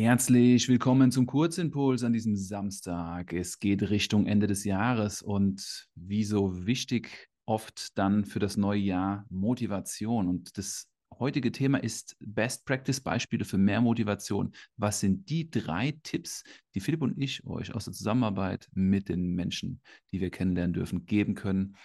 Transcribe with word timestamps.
Herzlich 0.00 0.68
willkommen 0.68 1.10
zum 1.10 1.26
Kurzimpuls 1.26 2.04
an 2.04 2.12
diesem 2.12 2.36
Samstag. 2.36 3.32
Es 3.32 3.58
geht 3.58 3.90
Richtung 3.90 4.26
Ende 4.26 4.46
des 4.46 4.62
Jahres 4.62 5.22
und 5.22 5.88
wie 5.96 6.22
so 6.22 6.66
wichtig 6.66 7.28
oft 7.46 7.98
dann 7.98 8.24
für 8.24 8.38
das 8.38 8.56
neue 8.56 8.78
Jahr 8.78 9.26
Motivation. 9.28 10.28
Und 10.28 10.56
das 10.56 10.88
heutige 11.18 11.50
Thema 11.50 11.78
ist 11.78 12.16
Best 12.20 12.64
Practice 12.64 13.00
Beispiele 13.00 13.44
für 13.44 13.58
mehr 13.58 13.80
Motivation. 13.80 14.52
Was 14.76 15.00
sind 15.00 15.28
die 15.30 15.50
drei 15.50 15.98
Tipps, 16.04 16.44
die 16.76 16.80
Philipp 16.80 17.02
und 17.02 17.20
ich 17.20 17.44
euch 17.44 17.74
aus 17.74 17.86
der 17.86 17.92
Zusammenarbeit 17.92 18.68
mit 18.74 19.08
den 19.08 19.34
Menschen, 19.34 19.80
die 20.12 20.20
wir 20.20 20.30
kennenlernen 20.30 20.74
dürfen, 20.74 21.06
geben 21.06 21.34
können, 21.34 21.76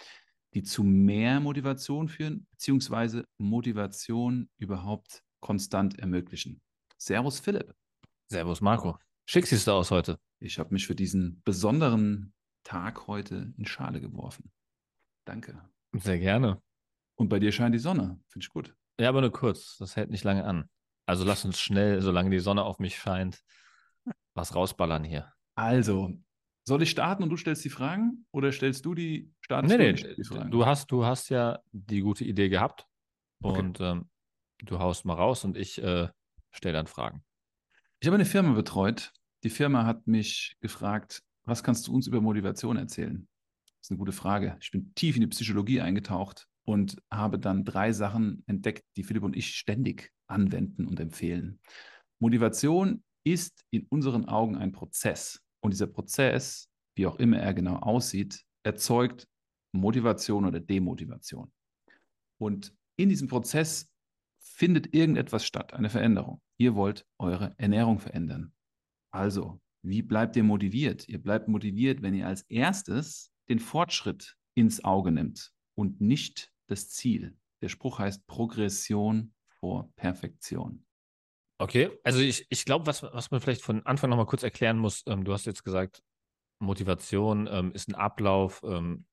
die 0.54 0.62
zu 0.62 0.84
mehr 0.84 1.40
Motivation 1.40 2.08
führen, 2.08 2.46
beziehungsweise 2.52 3.24
Motivation 3.38 4.48
überhaupt 4.56 5.24
konstant 5.40 5.98
ermöglichen? 5.98 6.60
Servus 6.96 7.40
Philipp. 7.40 7.74
Servus 8.34 8.60
Marco. 8.60 8.98
Schick 9.26 9.46
siehst 9.46 9.68
du 9.68 9.70
aus 9.70 9.92
heute. 9.92 10.18
Ich 10.40 10.58
habe 10.58 10.74
mich 10.74 10.88
für 10.88 10.96
diesen 10.96 11.40
besonderen 11.44 12.34
Tag 12.64 13.06
heute 13.06 13.54
in 13.56 13.64
Schale 13.64 14.00
geworfen. 14.00 14.50
Danke. 15.24 15.62
Sehr 15.92 16.18
gerne. 16.18 16.60
Und 17.14 17.28
bei 17.28 17.38
dir 17.38 17.52
scheint 17.52 17.76
die 17.76 17.78
Sonne. 17.78 18.20
Finde 18.26 18.44
ich 18.44 18.48
gut. 18.48 18.74
Ja, 18.98 19.08
aber 19.08 19.20
nur 19.20 19.30
kurz. 19.30 19.76
Das 19.78 19.94
hält 19.94 20.10
nicht 20.10 20.24
lange 20.24 20.44
an. 20.44 20.68
Also 21.06 21.24
lass 21.24 21.44
uns 21.44 21.60
schnell, 21.60 22.02
solange 22.02 22.30
die 22.30 22.40
Sonne 22.40 22.64
auf 22.64 22.80
mich 22.80 22.98
scheint, 22.98 23.40
was 24.34 24.56
rausballern 24.56 25.04
hier. 25.04 25.32
Also, 25.54 26.10
soll 26.66 26.82
ich 26.82 26.90
starten 26.90 27.22
und 27.22 27.30
du 27.30 27.36
stellst 27.36 27.64
die 27.64 27.70
Fragen? 27.70 28.26
Oder 28.32 28.50
stellst 28.50 28.84
du 28.84 28.96
die 28.96 29.32
starten? 29.42 29.68
Nee, 29.68 29.76
nee, 29.76 29.92
die 29.92 30.24
Fragen? 30.24 30.50
Du, 30.50 30.66
hast, 30.66 30.90
du 30.90 31.04
hast 31.04 31.28
ja 31.28 31.60
die 31.70 32.00
gute 32.00 32.24
Idee 32.24 32.48
gehabt. 32.48 32.84
Okay. 33.44 33.60
Und 33.60 33.80
ähm, 33.80 34.10
du 34.58 34.80
haust 34.80 35.04
mal 35.04 35.14
raus 35.14 35.44
und 35.44 35.56
ich 35.56 35.80
äh, 35.80 36.08
stelle 36.50 36.72
dann 36.72 36.88
Fragen. 36.88 37.24
Ich 38.04 38.06
habe 38.06 38.16
eine 38.16 38.26
Firma 38.26 38.52
betreut. 38.52 39.14
Die 39.44 39.48
Firma 39.48 39.86
hat 39.86 40.06
mich 40.06 40.58
gefragt, 40.60 41.22
was 41.44 41.62
kannst 41.62 41.86
du 41.86 41.94
uns 41.94 42.06
über 42.06 42.20
Motivation 42.20 42.76
erzählen? 42.76 43.26
Das 43.64 43.86
ist 43.86 43.90
eine 43.92 43.96
gute 43.96 44.12
Frage. 44.12 44.58
Ich 44.60 44.70
bin 44.70 44.94
tief 44.94 45.14
in 45.16 45.22
die 45.22 45.28
Psychologie 45.28 45.80
eingetaucht 45.80 46.46
und 46.66 47.00
habe 47.10 47.38
dann 47.38 47.64
drei 47.64 47.92
Sachen 47.92 48.44
entdeckt, 48.46 48.84
die 48.98 49.04
Philipp 49.04 49.22
und 49.22 49.34
ich 49.34 49.54
ständig 49.54 50.12
anwenden 50.26 50.86
und 50.86 51.00
empfehlen. 51.00 51.60
Motivation 52.18 53.02
ist 53.24 53.64
in 53.70 53.86
unseren 53.88 54.26
Augen 54.26 54.56
ein 54.56 54.72
Prozess. 54.72 55.40
Und 55.60 55.72
dieser 55.72 55.86
Prozess, 55.86 56.68
wie 56.96 57.06
auch 57.06 57.16
immer 57.16 57.38
er 57.38 57.54
genau 57.54 57.76
aussieht, 57.76 58.42
erzeugt 58.64 59.26
Motivation 59.72 60.44
oder 60.44 60.60
Demotivation. 60.60 61.50
Und 62.36 62.76
in 62.96 63.08
diesem 63.08 63.28
Prozess 63.28 63.90
findet 64.54 64.94
irgendetwas 64.94 65.44
statt, 65.44 65.74
eine 65.74 65.90
Veränderung. 65.90 66.40
Ihr 66.58 66.76
wollt 66.76 67.06
eure 67.18 67.54
Ernährung 67.58 67.98
verändern. 67.98 68.52
Also, 69.10 69.60
wie 69.82 70.02
bleibt 70.02 70.36
ihr 70.36 70.44
motiviert? 70.44 71.08
Ihr 71.08 71.20
bleibt 71.20 71.48
motiviert, 71.48 72.02
wenn 72.02 72.14
ihr 72.14 72.28
als 72.28 72.42
erstes 72.42 73.32
den 73.48 73.58
Fortschritt 73.58 74.36
ins 74.54 74.84
Auge 74.84 75.10
nimmt 75.10 75.52
und 75.74 76.00
nicht 76.00 76.52
das 76.68 76.88
Ziel. 76.88 77.36
Der 77.62 77.68
Spruch 77.68 77.98
heißt 77.98 78.26
Progression 78.26 79.34
vor 79.58 79.90
Perfektion. 79.96 80.86
Okay, 81.58 81.90
also 82.04 82.20
ich, 82.20 82.46
ich 82.48 82.64
glaube, 82.64 82.86
was, 82.86 83.02
was 83.02 83.30
man 83.30 83.40
vielleicht 83.40 83.62
von 83.62 83.84
Anfang 83.86 84.10
nochmal 84.10 84.26
kurz 84.26 84.42
erklären 84.42 84.78
muss, 84.78 85.02
ähm, 85.06 85.24
du 85.24 85.32
hast 85.32 85.46
jetzt 85.46 85.64
gesagt, 85.64 86.02
Motivation 86.60 87.48
ähm, 87.50 87.72
ist 87.72 87.88
ein 87.88 87.94
Ablauf 87.94 88.62
ähm, 88.64 89.06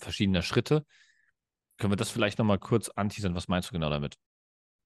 verschiedener 0.00 0.42
Schritte. 0.42 0.84
Können 1.78 1.92
wir 1.92 1.96
das 1.96 2.10
vielleicht 2.10 2.38
nochmal 2.38 2.58
kurz 2.58 2.88
anteasern? 2.90 3.34
Was 3.34 3.48
meinst 3.48 3.70
du 3.70 3.72
genau 3.72 3.90
damit? 3.90 4.16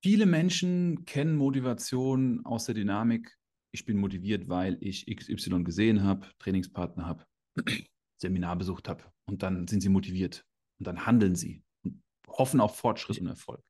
Viele 0.01 0.27
Menschen 0.27 1.05
kennen 1.05 1.37
Motivation 1.37 2.45
aus 2.45 2.67
der 2.67 2.75
Dynamik. 2.75 3.37
Ich 3.73 3.85
bin 3.85 3.99
motiviert, 3.99 4.49
weil 4.49 4.79
ich 4.81 5.07
XY 5.07 5.65
gesehen 5.65 6.05
habe, 6.05 6.27
Trainingspartner 6.39 7.05
habe, 7.07 7.27
Seminar 8.17 8.57
besucht 8.57 8.89
habe. 8.89 9.05
Und 9.27 9.43
dann 9.43 9.67
sind 9.67 9.81
sie 9.81 9.89
motiviert. 9.89 10.45
Und 10.79 10.87
dann 10.87 11.05
handeln 11.05 11.35
sie 11.35 11.65
und 11.83 12.03
hoffen 12.29 12.61
auf 12.61 12.77
Fortschritt 12.77 13.21
und 13.21 13.27
Erfolg. 13.27 13.63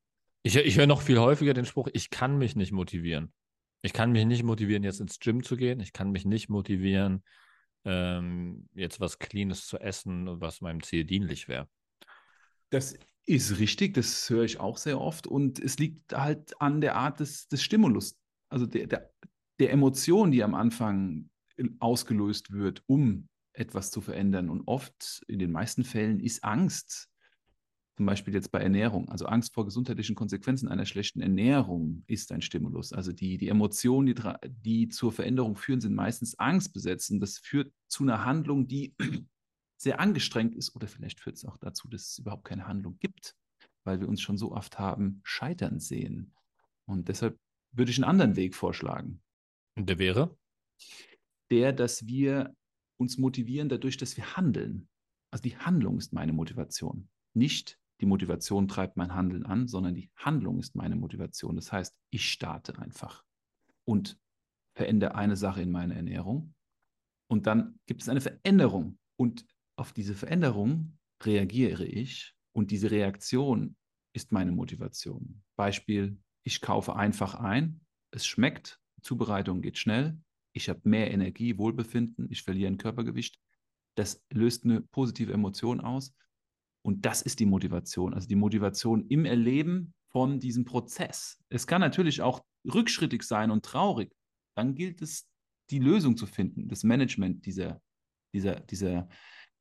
Ich, 0.43 0.57
ich 0.57 0.77
höre 0.77 0.87
noch 0.87 1.03
viel 1.03 1.19
häufiger 1.19 1.55
den 1.55 1.65
Spruch, 1.65 1.89
ich 1.93 2.11
kann 2.11 2.39
mich 2.39 2.55
nicht 2.57 2.73
motivieren. 2.73 3.33
Ich 3.83 3.93
kann 3.93 4.13
mich 4.13 4.27
nicht 4.27 4.43
motivieren, 4.43 4.83
jetzt 4.83 5.01
ins 5.01 5.19
Gym 5.21 5.43
zu 5.43 5.57
gehen. 5.57 5.81
Ich 5.81 5.93
kann 5.93 6.11
mich 6.11 6.25
nicht 6.25 6.49
motivieren, 6.49 7.23
ähm, 7.85 8.69
jetzt 8.75 9.01
was 9.01 9.19
Cleanes 9.19 9.67
zu 9.67 9.79
essen, 9.79 10.41
was 10.41 10.61
meinem 10.61 10.83
Ziel 10.83 11.05
dienlich 11.05 11.49
wäre. 11.49 11.69
Das 12.71 12.99
ist 13.29 13.59
richtig, 13.59 13.95
das 13.95 14.29
höre 14.31 14.45
ich 14.45 14.59
auch 14.59 14.79
sehr 14.79 15.01
oft. 15.01 15.27
Und 15.27 15.59
es 15.59 15.79
liegt 15.79 16.15
halt 16.15 16.61
an 16.61 16.81
der 16.81 16.97
Art 16.97 17.21
des, 17.21 17.47
des 17.49 17.63
Stimulus, 17.63 18.19
also 18.49 18.67
der, 18.67 18.87
der, 18.87 19.11
der 19.61 19.71
Emotion, 19.71 20.31
die 20.31 20.43
am 20.43 20.55
Anfang 20.55 21.29
ausgelöst 21.79 22.53
wird, 22.53 22.83
um 22.87 23.29
etwas 23.53 23.91
zu 23.91 24.01
verändern. 24.01 24.49
Und 24.49 24.63
oft, 24.67 25.23
in 25.29 25.39
den 25.39 25.53
meisten 25.53 25.85
Fällen, 25.85 26.21
ist 26.21 26.43
Angst, 26.43 27.11
zum 27.99 28.07
Beispiel 28.07 28.33
jetzt 28.33 28.53
bei 28.53 28.61
Ernährung, 28.61 29.09
also 29.09 29.27
Angst 29.27 29.53
vor 29.53 29.65
gesundheitlichen 29.65 30.15
Konsequenzen 30.15 30.69
einer 30.69 30.87
schlechten 30.87 31.21
Ernährung 31.21 32.05
ist 32.07 32.31
ein 32.33 32.43
Stimulus. 32.43 32.93
Also 32.93 33.13
die, 33.13 33.37
die 33.37 33.49
Emotionen, 33.49 34.07
die, 34.07 34.15
die 34.63 34.89
zur 34.89 35.13
Veränderung 35.13 35.57
führen, 35.57 35.81
sind 35.81 35.95
meistens 35.95 36.39
angstbesetzt. 36.39 37.13
das 37.21 37.39
führt 37.39 37.73
zu 37.89 38.05
einer 38.05 38.25
Handlung, 38.25 38.69
die 38.69 38.95
sehr 39.81 40.01
angestrengt 40.01 40.55
ist 40.55 40.75
oder 40.75 40.89
vielleicht 40.89 41.21
führt 41.21 41.37
es 41.37 41.45
auch 41.45 41.57
dazu, 41.57 41.89
dass 41.89 42.11
es 42.11 42.19
überhaupt 42.19 42.45
keine 42.45 42.67
Handlung 42.67 42.99
gibt, 42.99 43.37
weil 43.85 44.01
wir 44.01 44.09
uns 44.09 44.21
schon 44.21 44.37
so 44.37 44.53
oft 44.53 44.79
haben 44.79 45.21
scheitern 45.25 45.79
sehen. 45.79 46.35
Und 46.87 47.09
deshalb 47.09 47.39
würde 47.73 47.91
ich 47.91 47.99
einen 47.99 48.11
anderen 48.11 48.37
Weg 48.37 48.55
vorschlagen. 48.55 49.23
Und 49.77 49.89
der 49.89 49.99
wäre? 49.99 50.37
Der, 51.51 51.73
dass 51.73 52.07
wir 52.07 52.55
uns 52.99 53.19
motivieren 53.19 53.69
dadurch, 53.69 53.97
dass 53.97 54.17
wir 54.17 54.37
handeln. 54.37 54.89
Also 55.31 55.43
die 55.43 55.57
Handlung 55.57 55.99
ist 55.99 56.13
meine 56.13 56.33
Motivation. 56.33 57.09
Nicht 57.35 57.79
die 58.01 58.07
Motivation 58.07 58.69
treibt 58.69 58.97
mein 58.97 59.15
Handeln 59.15 59.45
an, 59.45 59.69
sondern 59.69 59.95
die 59.95 60.11
Handlung 60.17 60.59
ist 60.59 60.75
meine 60.75 60.97
Motivation. 60.97 61.57
Das 61.57 61.73
heißt, 61.73 61.97
ich 62.11 62.31
starte 62.31 62.79
einfach 62.79 63.25
und 63.85 64.19
verändere 64.75 65.15
eine 65.15 65.37
Sache 65.37 65.63
in 65.63 65.71
meiner 65.71 65.97
Ernährung. 65.97 66.55
Und 67.29 67.47
dann 67.47 67.79
gibt 67.87 68.03
es 68.03 68.09
eine 68.09 68.21
Veränderung. 68.21 68.99
Und 69.17 69.45
auf 69.79 69.93
diese 69.93 70.15
Veränderung 70.15 70.99
reagiere 71.23 71.85
ich 71.85 72.35
und 72.53 72.71
diese 72.71 72.91
Reaktion 72.91 73.77
ist 74.13 74.33
meine 74.33 74.53
Motivation. 74.53 75.43
Beispiel, 75.57 76.19
ich 76.45 76.61
kaufe 76.61 76.97
einfach 76.97 77.35
ein, 77.35 77.81
es 78.11 78.27
schmeckt, 78.27 78.81
Zubereitung 79.03 79.63
geht 79.63 79.79
schnell, 79.79 80.19
ich 80.53 80.69
habe 80.69 80.81
mehr 80.85 81.11
Energie, 81.13 81.59
Wohlbefinden, 81.59 82.27
ich 82.31 82.43
verliere 82.43 82.71
ein 82.71 82.79
Körpergewicht. 82.79 83.39
Das 83.97 84.25
löst 84.33 84.65
eine 84.65 84.81
positive 84.81 85.33
Emotion 85.33 85.81
aus 85.81 86.15
und 86.83 87.05
das 87.05 87.23
ist 87.23 87.39
die 87.39 87.47
Motivation, 87.47 88.15
also 88.15 88.27
die 88.27 88.37
Motivation 88.37 89.07
im 89.09 89.25
Erleben 89.25 89.95
von 90.11 90.41
diesem 90.41 90.65
Prozess. 90.65 91.39
Es 91.49 91.67
kann 91.67 91.81
natürlich 91.81 92.23
auch 92.23 92.45
rückschrittig 92.65 93.23
sein 93.23 93.51
und 93.51 93.65
traurig. 93.65 94.13
Dann 94.57 94.75
gilt 94.75 95.03
es, 95.03 95.29
die 95.71 95.79
Lösung 95.79 96.17
zu 96.17 96.27
finden, 96.27 96.69
das 96.69 96.83
Management 96.83 97.45
dieser, 97.45 97.81
dieser, 98.33 98.61
dieser, 98.61 99.09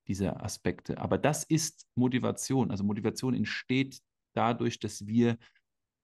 dieser 0.08 0.44
Aspekte. 0.44 0.98
Aber 1.00 1.18
das 1.18 1.44
ist 1.44 1.88
Motivation. 1.96 2.72
Also 2.72 2.84
Motivation 2.84 3.34
entsteht 3.34 4.00
dadurch, 4.34 4.80
dass 4.80 5.06
wir 5.06 5.38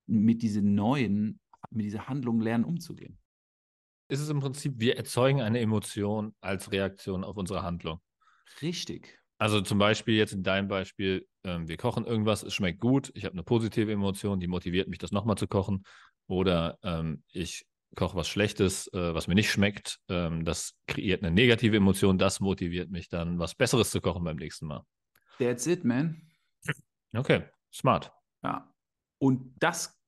mit 0.08 0.42
diesen 0.42 0.76
neuen, 0.76 1.40
mit 1.70 1.86
dieser 1.86 2.08
Handlung 2.08 2.42
lernen, 2.42 2.66
umzugehen. 2.66 3.18
Ist 4.10 4.20
es 4.20 4.30
im 4.30 4.40
Prinzip, 4.40 4.74
wir 4.78 4.98
erzeugen 4.98 5.42
eine 5.42 5.60
Emotion 5.60 6.36
als 6.42 6.72
Reaktion 6.72 7.24
auf 7.24 7.38
unsere 7.38 7.64
Handlung. 7.64 8.00
Richtig. 8.62 9.20
Also 9.38 9.62
zum 9.62 9.80
Beispiel 9.80 10.16
jetzt 10.16 10.34
in 10.34 10.44
deinem 10.44 10.68
Beispiel, 10.68 11.28
ähm, 11.44 11.68
wir 11.68 11.78
kochen 11.78 12.06
irgendwas, 12.06 12.44
es 12.44 12.54
schmeckt 12.54 12.80
gut, 12.80 13.12
ich 13.16 13.26
habe 13.26 13.34
eine 13.34 13.44
positive 13.44 13.92
Emotion, 13.92 14.40
die 14.40 14.48
motiviert 14.48 14.88
mich, 14.88 15.00
das 15.00 15.12
nochmal 15.12 15.38
zu 15.38 15.48
kochen. 15.48 15.84
Oder 16.28 16.78
ähm, 16.84 17.24
ich 17.32 17.66
koche 17.96 18.16
was 18.16 18.28
Schlechtes, 18.28 18.88
äh, 18.94 19.14
was 19.14 19.28
mir 19.28 19.36
nicht 19.36 19.52
schmeckt, 19.52 20.00
ähm, 20.10 20.46
das 20.46 20.76
kreiert 20.88 21.24
eine 21.24 21.34
negative 21.34 21.78
Emotion, 21.78 22.18
das 22.18 22.40
motiviert 22.40 22.90
mich 22.90 23.10
dann, 23.10 23.40
was 23.40 23.56
Besseres 23.56 23.92
zu 23.92 24.02
kochen 24.02 24.24
beim 24.24 24.38
nächsten 24.38 24.68
Mal. 24.68 24.84
That's 25.38 25.68
it, 25.68 25.84
man. 25.84 26.22
Okay, 27.16 27.44
smart. 27.74 28.12
Ja. 28.44 28.74
Und 29.20 29.56
das 29.60 30.00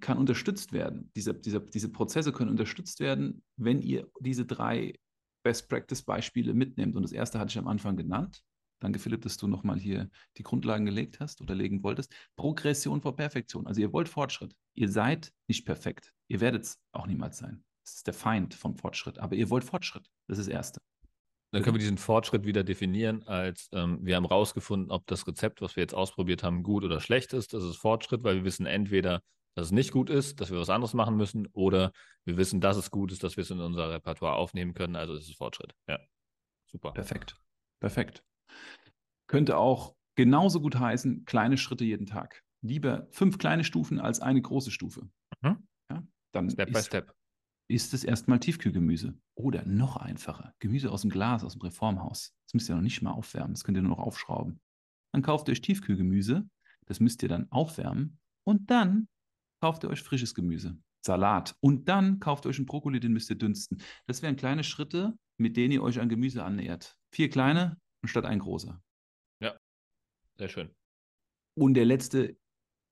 kann 0.00 0.18
unterstützt 0.18 0.72
werden. 0.72 1.10
Diese, 1.14 1.34
diese, 1.34 1.60
diese 1.60 1.90
Prozesse 1.90 2.32
können 2.32 2.50
unterstützt 2.50 3.00
werden, 3.00 3.42
wenn 3.56 3.82
ihr 3.82 4.10
diese 4.20 4.44
drei 4.44 4.98
Best 5.42 5.68
Practice 5.68 6.02
Beispiele 6.02 6.54
mitnehmt. 6.54 6.96
Und 6.96 7.02
das 7.02 7.12
erste 7.12 7.38
hatte 7.38 7.50
ich 7.50 7.58
am 7.58 7.68
Anfang 7.68 7.96
genannt. 7.96 8.42
Danke, 8.80 8.98
Philipp, 8.98 9.22
dass 9.22 9.36
du 9.36 9.46
nochmal 9.46 9.78
hier 9.78 10.10
die 10.36 10.42
Grundlagen 10.42 10.84
gelegt 10.84 11.20
hast 11.20 11.40
oder 11.40 11.54
legen 11.54 11.82
wolltest. 11.82 12.12
Progression 12.36 13.00
vor 13.00 13.14
Perfektion. 13.16 13.66
Also 13.66 13.80
ihr 13.80 13.92
wollt 13.92 14.08
Fortschritt. 14.08 14.54
Ihr 14.74 14.88
seid 14.88 15.32
nicht 15.46 15.64
perfekt. 15.64 16.13
Ihr 16.28 16.40
werdet 16.40 16.62
es 16.62 16.78
auch 16.92 17.06
niemals 17.06 17.38
sein. 17.38 17.64
Das 17.84 17.96
ist 17.96 18.06
der 18.06 18.14
Feind 18.14 18.54
vom 18.54 18.76
Fortschritt. 18.76 19.18
Aber 19.18 19.36
ihr 19.36 19.50
wollt 19.50 19.64
Fortschritt. 19.64 20.08
Das 20.26 20.38
ist 20.38 20.48
das 20.48 20.54
Erste. 20.54 20.80
Dann 21.52 21.62
können 21.62 21.76
wir 21.76 21.80
diesen 21.80 21.98
Fortschritt 21.98 22.46
wieder 22.46 22.64
definieren 22.64 23.22
als, 23.24 23.68
ähm, 23.72 23.98
wir 24.02 24.16
haben 24.16 24.24
rausgefunden, 24.24 24.90
ob 24.90 25.06
das 25.06 25.26
Rezept, 25.26 25.60
was 25.60 25.76
wir 25.76 25.82
jetzt 25.82 25.94
ausprobiert 25.94 26.42
haben, 26.42 26.62
gut 26.62 26.82
oder 26.82 27.00
schlecht 27.00 27.32
ist. 27.32 27.52
Das 27.54 27.62
ist 27.62 27.76
Fortschritt, 27.76 28.24
weil 28.24 28.36
wir 28.36 28.44
wissen, 28.44 28.66
entweder 28.66 29.22
dass 29.54 29.66
es 29.66 29.72
nicht 29.72 29.92
gut 29.92 30.10
ist, 30.10 30.40
dass 30.40 30.50
wir 30.50 30.58
was 30.58 30.68
anderes 30.68 30.94
machen 30.94 31.16
müssen, 31.16 31.46
oder 31.52 31.92
wir 32.24 32.36
wissen, 32.36 32.60
dass 32.60 32.76
es 32.76 32.90
gut 32.90 33.12
ist, 33.12 33.22
dass 33.22 33.36
wir 33.36 33.42
es 33.42 33.50
in 33.50 33.60
unser 33.60 33.90
Repertoire 33.90 34.34
aufnehmen 34.34 34.74
können. 34.74 34.96
Also 34.96 35.14
ist 35.14 35.28
es 35.28 35.36
Fortschritt. 35.36 35.72
Ja, 35.88 36.00
super. 36.66 36.92
Perfekt. 36.92 37.36
Perfekt. 37.80 38.24
Könnte 39.28 39.56
auch 39.56 39.94
genauso 40.16 40.60
gut 40.60 40.76
heißen, 40.76 41.24
kleine 41.24 41.56
Schritte 41.56 41.84
jeden 41.84 42.06
Tag. 42.06 42.42
Lieber 42.62 43.06
fünf 43.10 43.38
kleine 43.38 43.62
Stufen 43.62 44.00
als 44.00 44.20
eine 44.20 44.42
große 44.42 44.70
Stufe. 44.70 45.08
Mhm. 45.40 45.66
Ja, 46.34 46.40
dann 46.40 46.50
Step 46.50 46.72
by 46.72 46.78
ist, 46.78 46.86
Step. 46.86 47.14
ist 47.68 47.94
es 47.94 48.04
erstmal 48.04 48.40
Tiefkühlgemüse. 48.40 49.18
Oder 49.34 49.64
noch 49.64 49.96
einfacher, 49.96 50.54
Gemüse 50.58 50.90
aus 50.90 51.02
dem 51.02 51.10
Glas, 51.10 51.44
aus 51.44 51.54
dem 51.54 51.62
Reformhaus. 51.62 52.34
Das 52.46 52.54
müsst 52.54 52.68
ihr 52.68 52.74
noch 52.74 52.82
nicht 52.82 53.02
mal 53.02 53.12
aufwärmen, 53.12 53.54
das 53.54 53.64
könnt 53.64 53.78
ihr 53.78 53.82
nur 53.82 53.96
noch 53.96 54.04
aufschrauben. 54.04 54.60
Dann 55.12 55.22
kauft 55.22 55.48
ihr 55.48 55.52
euch 55.52 55.60
Tiefkühlgemüse, 55.60 56.48
das 56.86 57.00
müsst 57.00 57.22
ihr 57.22 57.28
dann 57.28 57.50
aufwärmen 57.50 58.18
und 58.44 58.70
dann 58.70 59.08
kauft 59.60 59.84
ihr 59.84 59.90
euch 59.90 60.02
frisches 60.02 60.34
Gemüse, 60.34 60.76
Salat 61.04 61.56
und 61.60 61.88
dann 61.88 62.20
kauft 62.20 62.44
ihr 62.44 62.50
euch 62.50 62.58
einen 62.58 62.66
Brokkoli, 62.66 63.00
den 63.00 63.12
müsst 63.12 63.30
ihr 63.30 63.38
dünsten. 63.38 63.82
Das 64.06 64.22
wären 64.22 64.36
kleine 64.36 64.64
Schritte, 64.64 65.16
mit 65.38 65.56
denen 65.56 65.72
ihr 65.72 65.82
euch 65.82 66.00
an 66.00 66.08
Gemüse 66.08 66.44
annähert. 66.44 66.98
Vier 67.12 67.30
kleine 67.30 67.80
anstatt 68.02 68.24
ein 68.24 68.40
großer. 68.40 68.82
Sehr 70.36 70.48
schön. 70.48 70.74
Und 71.56 71.74
der 71.74 71.84
letzte 71.84 72.36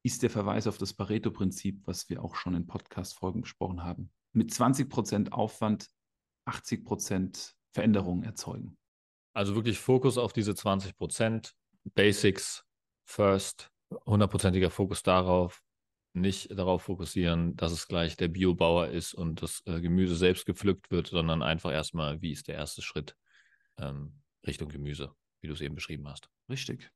ist 0.03 0.23
der 0.23 0.31
Verweis 0.31 0.67
auf 0.67 0.79
das 0.79 0.93
Pareto-Prinzip, 0.95 1.87
was 1.87 2.09
wir 2.09 2.23
auch 2.23 2.35
schon 2.35 2.55
in 2.55 2.67
Podcast-Folgen 2.67 3.43
besprochen 3.43 3.85
haben. 3.85 4.11
Mit 4.33 4.51
20% 4.51 5.31
Aufwand 5.31 5.89
80% 6.47 7.55
Veränderungen 7.73 8.25
erzeugen. 8.25 8.77
Also 9.35 9.55
wirklich 9.55 9.79
Fokus 9.79 10.19
auf 10.19 10.33
diese 10.33 10.55
20 10.55 10.97
Prozent, 10.97 11.55
Basics 11.95 12.65
first, 13.05 13.71
hundertprozentiger 14.07 14.71
Fokus 14.71 15.03
darauf, 15.03 15.63
nicht 16.15 16.51
darauf 16.57 16.83
fokussieren, 16.83 17.57
dass 17.57 17.73
es 17.73 17.89
gleich 17.89 18.17
der 18.17 18.29
Biobauer 18.29 18.89
ist 18.89 19.15
und 19.15 19.41
das 19.41 19.63
äh, 19.67 19.81
Gemüse 19.81 20.17
selbst 20.17 20.45
gepflückt 20.45 20.91
wird, 20.91 21.07
sondern 21.07 21.43
einfach 21.43 21.73
erstmal, 21.73 22.21
wie 22.21 22.33
ist 22.33 22.49
der 22.49 22.57
erste 22.57 22.83
Schritt 22.83 23.17
ähm, 23.79 24.21
Richtung 24.47 24.69
Gemüse, 24.69 25.15
wie 25.41 25.47
du 25.47 25.55
es 25.55 25.61
eben 25.61 25.75
beschrieben 25.75 26.09
hast. 26.09 26.29
Richtig. 26.51 26.91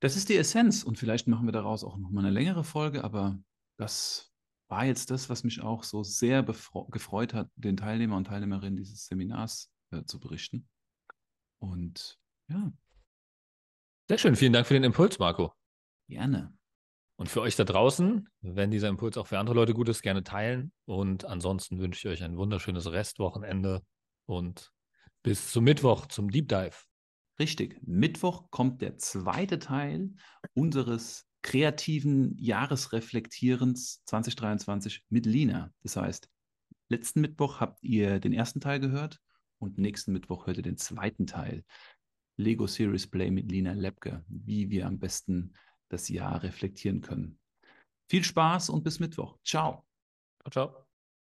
Das 0.00 0.16
ist 0.16 0.28
die 0.28 0.36
Essenz 0.36 0.84
und 0.84 0.96
vielleicht 0.96 1.26
machen 1.26 1.46
wir 1.46 1.52
daraus 1.52 1.82
auch 1.82 1.96
nochmal 1.96 2.24
eine 2.24 2.32
längere 2.32 2.64
Folge, 2.64 3.02
aber 3.02 3.38
das 3.76 4.32
war 4.68 4.84
jetzt 4.84 5.10
das, 5.10 5.28
was 5.28 5.44
mich 5.44 5.60
auch 5.62 5.82
so 5.82 6.02
sehr 6.02 6.42
gefreut 6.42 7.34
hat, 7.34 7.50
den 7.56 7.76
Teilnehmer 7.76 8.16
und 8.16 8.26
Teilnehmerinnen 8.26 8.76
dieses 8.76 9.06
Seminars 9.06 9.72
äh, 9.90 10.04
zu 10.04 10.20
berichten. 10.20 10.68
Und 11.58 12.18
ja. 12.48 12.72
Sehr 14.08 14.18
schön, 14.18 14.36
vielen 14.36 14.52
Dank 14.52 14.66
für 14.66 14.74
den 14.74 14.84
Impuls, 14.84 15.18
Marco. 15.18 15.52
Gerne. 16.08 16.54
Und 17.16 17.28
für 17.28 17.40
euch 17.40 17.56
da 17.56 17.64
draußen, 17.64 18.28
wenn 18.42 18.70
dieser 18.70 18.88
Impuls 18.88 19.18
auch 19.18 19.26
für 19.26 19.38
andere 19.38 19.56
Leute 19.56 19.74
gut 19.74 19.88
ist, 19.88 20.02
gerne 20.02 20.22
teilen. 20.22 20.72
Und 20.84 21.24
ansonsten 21.24 21.80
wünsche 21.80 22.06
ich 22.06 22.12
euch 22.12 22.22
ein 22.22 22.36
wunderschönes 22.36 22.92
Restwochenende 22.92 23.82
und 24.26 24.70
bis 25.24 25.50
zum 25.50 25.64
Mittwoch 25.64 26.06
zum 26.06 26.30
Deep 26.30 26.48
Dive. 26.48 26.76
Richtig. 27.38 27.80
Mittwoch 27.86 28.50
kommt 28.50 28.82
der 28.82 28.98
zweite 28.98 29.58
Teil 29.58 30.14
unseres 30.54 31.28
kreativen 31.42 32.36
Jahresreflektierens 32.36 34.02
2023 34.06 35.04
mit 35.08 35.24
Lina. 35.24 35.72
Das 35.82 35.96
heißt, 35.96 36.28
letzten 36.88 37.20
Mittwoch 37.20 37.60
habt 37.60 37.82
ihr 37.82 38.18
den 38.18 38.32
ersten 38.32 38.60
Teil 38.60 38.80
gehört 38.80 39.20
und 39.58 39.78
nächsten 39.78 40.12
Mittwoch 40.12 40.46
hört 40.46 40.56
ihr 40.56 40.62
den 40.62 40.76
zweiten 40.76 41.26
Teil. 41.26 41.64
Lego 42.36 42.66
Series 42.66 43.06
Play 43.06 43.30
mit 43.30 43.50
Lina 43.50 43.72
Lepke, 43.72 44.24
wie 44.28 44.70
wir 44.70 44.86
am 44.86 44.98
besten 44.98 45.54
das 45.88 46.08
Jahr 46.08 46.42
reflektieren 46.42 47.00
können. 47.00 47.38
Viel 48.08 48.24
Spaß 48.24 48.70
und 48.70 48.84
bis 48.84 49.00
Mittwoch. 49.00 49.38
Ciao. 49.44 49.84
Ciao, 50.40 50.50
ciao. 50.50 50.87